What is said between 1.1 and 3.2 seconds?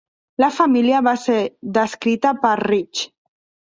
ser descrita per Rich.